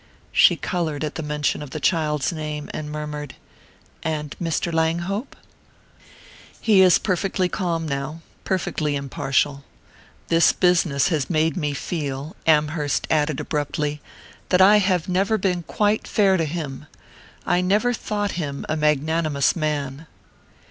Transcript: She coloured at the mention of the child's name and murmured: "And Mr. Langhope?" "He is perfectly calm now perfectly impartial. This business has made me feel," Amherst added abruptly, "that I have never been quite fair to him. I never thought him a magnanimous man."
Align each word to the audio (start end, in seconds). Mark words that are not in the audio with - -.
She 0.31 0.55
coloured 0.55 1.03
at 1.03 1.13
the 1.13 1.21
mention 1.21 1.61
of 1.61 1.69
the 1.69 1.79
child's 1.79 2.31
name 2.33 2.71
and 2.73 2.89
murmured: 2.91 3.35
"And 4.01 4.35
Mr. 4.41 4.73
Langhope?" 4.73 5.35
"He 6.59 6.81
is 6.81 6.97
perfectly 6.97 7.47
calm 7.47 7.87
now 7.87 8.21
perfectly 8.43 8.95
impartial. 8.95 9.63
This 10.27 10.53
business 10.53 11.09
has 11.09 11.29
made 11.29 11.55
me 11.55 11.75
feel," 11.75 12.35
Amherst 12.47 13.05
added 13.11 13.39
abruptly, 13.39 14.01
"that 14.49 14.59
I 14.59 14.77
have 14.77 15.07
never 15.07 15.37
been 15.37 15.61
quite 15.61 16.07
fair 16.07 16.35
to 16.35 16.45
him. 16.45 16.87
I 17.45 17.61
never 17.61 17.93
thought 17.93 18.31
him 18.31 18.65
a 18.67 18.75
magnanimous 18.75 19.55
man." 19.55 20.07